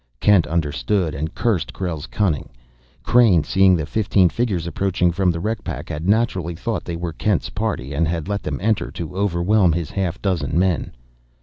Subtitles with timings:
[0.19, 2.49] Kent understood, and cursed Krell's cunning.
[3.03, 7.13] Crain, seeing the fifteen figures approaching from the wreck pack, had naturally thought they were
[7.13, 10.89] Kent's party, and had let them enter to overwhelm his half dozen men.